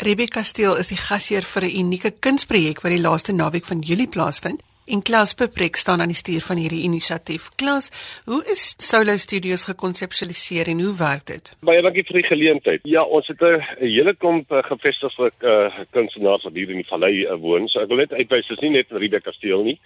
[0.00, 4.06] Rebecca Kasteel is die gasheer vir 'n unieke kunsprojek wat die laaste naweek van Julie
[4.06, 4.62] plaasvind.
[4.88, 7.50] En Klaus Peprek staan aan die stuur van hierdie inisiatief.
[7.60, 7.90] Klaus,
[8.24, 11.50] hoe is Solo Studios gekonseptualiseer en hoe werk dit?
[11.60, 12.86] Baie dankie vir die geleentheid.
[12.88, 17.26] Ja, ons het 'n hele klomp uh, gevestigde uh, kunstenaars wat hier in die vallei
[17.26, 17.68] uh, woon.
[17.68, 19.78] So ek wil net uitwys, dis nie net Rebecca Kasteel nie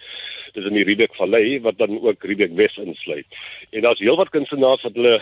[0.53, 3.25] dis in die Riebeek Vallei wat dan ook Riebeek Wes insluit.
[3.73, 5.15] En daar's heelwat kunstenaars wat hulle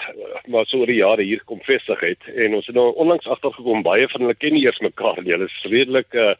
[0.51, 3.83] maar so oor die jare hier kom vestig het en ons het nou onlangs agtergekom
[3.85, 5.31] baie van hulle ken nie eers mekaar nie.
[5.35, 6.33] Hulle is redelik uh,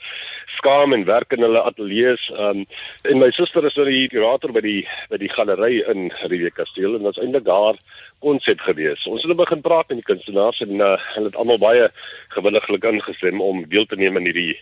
[0.58, 2.28] skaam en werk in hulle ateljee's.
[2.36, 2.66] Um,
[3.08, 4.82] en my suster is nou die kurator by die
[5.12, 7.80] by die galery in Riebeek Kasteel en dit is eintlik haar
[8.24, 9.04] konsep gewees.
[9.10, 11.90] Ons het begin praat met die kunstenaars en uh, hulle het almal baie
[12.36, 14.56] gewilliglik ingestem om deel te neem in hierdie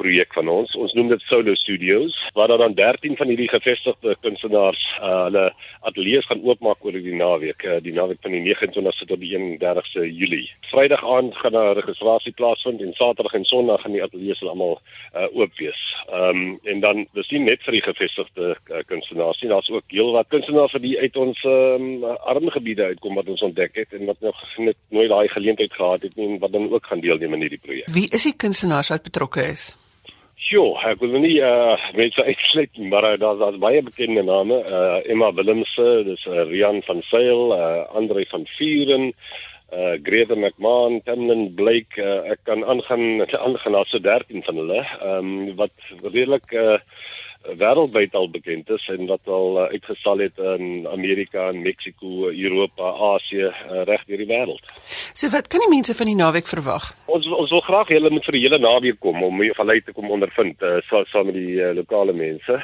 [0.00, 0.72] projek van ons.
[0.80, 5.44] Ons noem dit Solo Studios waar daar dan 13 van hierdie gevestigde kunstenaars uh, hulle
[5.88, 10.06] ateljee's gaan oopmaak oor die naweek, uh, die naweek van die 29ste tot die 31ste
[10.08, 10.46] Julie.
[10.70, 15.26] Vrydag aand gaan daar registrasie plaasvind en Saterdag en Sondag gaan die ateljee's almal uh,
[15.36, 15.82] oop wees.
[16.08, 19.84] Ehm um, en dan dis nie net vir die gevestigde uh, kunstenaars nie, daar's ook
[19.92, 24.20] heelwat kunstenaars wat uit ons um, arme gebiede uitkom wat ons ontdek het en wat
[24.24, 27.46] nog net nooit daai geleentheid gehad het nie en wat dan ook gaan deelneem in
[27.46, 27.92] hierdie projek.
[27.92, 29.70] Wie is die kunstenaars wat betrokke is?
[30.50, 34.56] Jo, ek wil nie uh mense uitsluit nie, maar uh, daar's daar baie bekende name.
[34.66, 39.12] Uh Emma Willemse, dis uh, Rian van Sail, uh Andre van Vuren,
[39.70, 44.82] uh Greta McMahon, Tamlin Blake, uh, ek kan aangaan aangaan na so 13 van hulle.
[44.82, 46.80] Ehm um, wat redelik uh
[47.42, 52.90] wêreldwyd al bekend is en wat al uh, uitgestal het in Amerika en Mexiko, Europa,
[53.14, 54.64] Asië, uh, reg deur die wêreld.
[55.12, 56.90] So wat kan die mense van die naweek verwag?
[57.06, 59.94] Ons ons wil graag julle moet vir die hele naweek kom om hier vallei te
[59.96, 62.60] kom ondervind uh, saam so met die uh, lokale mense.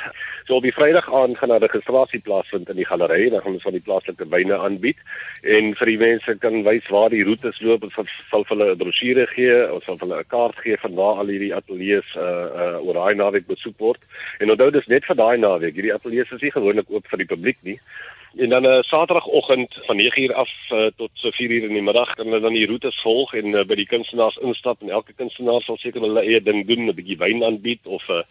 [0.46, 3.62] So op die Vrydag aand gaan 'n registrasie plaasvind in die galery, dan gaan ons
[3.62, 5.00] van die plaaslike wyne aanbied
[5.42, 7.92] en vir die mense kan wys waar die roetes loop en
[8.30, 11.16] sal vir hulle 'n brosjure gee of sal vir hulle 'n kaart gee van waar
[11.24, 14.00] al hierdie ateljee's uh, uh, oor daai naweek besoek word.
[14.38, 15.74] En onthou dis net vir daai naweek.
[15.74, 17.78] Hierdie ateljee is nie gewoonlik oop vir die publiek nie.
[18.36, 22.14] En dan 'n uh, Saterdagoggend van 9uur af uh, tot so 4uur in die middag
[22.14, 25.62] kan hulle dan die roetes volg en uh, by die kunstenaars instap en elke kunstenaar
[25.62, 28.22] sal seker hulle eie ding doen, 'n bietjie wyn aanbied of 'n uh,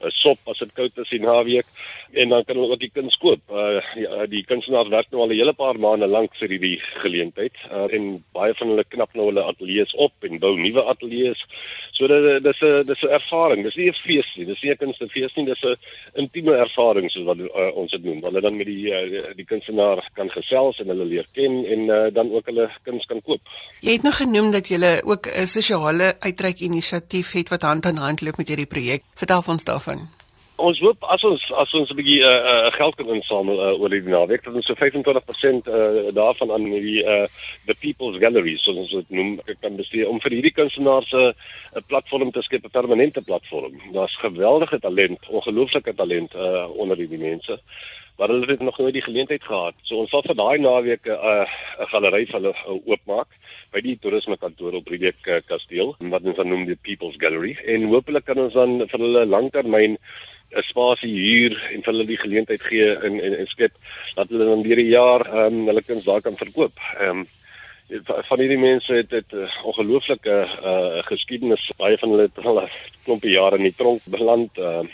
[0.00, 1.66] 'n sop as dit koud is in naweek
[2.12, 3.40] en dan kan hulle ook die kuns koop.
[3.50, 7.56] Uh die, die kunstenaars werk nou al 'n hele paar maande lank vir hierdie geleentheid
[7.70, 11.44] uh, en baie van hulle knap nou hulle ateljee's op en bou nuwe ateljee's.
[11.92, 13.62] So dit dis 'n dis 'n ervaring.
[13.64, 14.46] Dis nie 'n fees nie.
[14.46, 15.44] Dis nie 'n kunstefees nie.
[15.44, 15.76] Dis 'n
[16.14, 18.22] intieme ervaring soos wat uh, ons dit noem.
[18.24, 22.06] Hulle dan met die uh, die kunstenaar kan gesels en hulle leer ken en uh,
[22.12, 23.40] dan ook hulle kuns kan koop.
[23.80, 27.96] Jy het nog genoem dat jy ook 'n sosiale uitreik inisiatief het wat hand aan
[27.96, 29.02] hand loop met hierdie projek.
[29.14, 29.83] Vertel ons daarvan.
[30.64, 33.90] Ons hoop as ons as ons 'n bietjie uh, uh, geld kan insamel uh, oor
[33.90, 37.26] die naweek dat ons so 25% uh, daarvan aan die uh,
[37.66, 41.82] the people's gallery soos ons dit noem kan bestee om vir hierdie kunstenaars 'n uh,
[41.90, 43.74] platform te skep, 'n permanente platform.
[43.92, 47.58] Daar's geweldige talent, ongelooflike talent uh, onder die mense
[48.18, 49.74] maar hulle het nog nooit die geleentheid gehad.
[49.82, 51.46] So ons sal vir daai naweek 'n uh,
[51.82, 53.28] 'n galery vir hulle uh, oopmaak
[53.72, 57.56] by die toerisme kantoor op Riebeek uh, Kasteel, wat ons dan noem die People's Gallery
[57.66, 59.98] en hopelik kan ons dan vir hulle langtermyn
[60.54, 63.72] 'n spasie huur en vir hulle die geleentheid gee in en, en skep
[64.14, 66.78] dat hulle dan deur die jaar ehm um, hulle kuns daar kan verkoop.
[66.98, 67.26] Ehm um,
[68.28, 70.36] van hierdie mense het dit uh, ongelooflike
[70.70, 72.70] uh, geskiedenis baie van hulle het al 'n
[73.04, 74.58] klompie jare in die tronk beland.
[74.58, 74.86] Uh,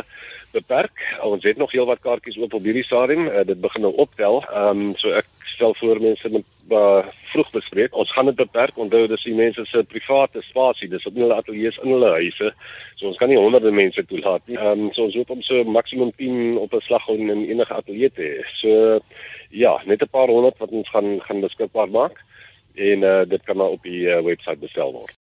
[0.51, 1.19] beperk.
[1.23, 3.27] Ons het nog heelwat kaartjies oop op hierdie stadium.
[3.27, 4.45] Uh, dit begin nou optel.
[4.53, 5.21] Ehm so
[5.59, 7.97] stel voor mense moet uh, vroeg bespreek.
[7.97, 8.77] Ons gaan dit beperk.
[8.79, 10.89] Onthou dis die mense se private spasie.
[10.93, 12.53] Dis op hulle ateljee's in hulle huise.
[13.01, 14.59] So ons kan nie honderde mense toelaat nie.
[14.59, 18.13] Ehm um, so ons hoop om so maksimum 10 op 'n slag in enige ateljee
[18.15, 18.47] te hê.
[18.63, 19.01] So
[19.51, 22.25] ja, net 'n paar honderd wat ons gaan gaan beskikbaar maak
[22.75, 25.17] en uh, dit kan maar op die uh, webwerf bestel word.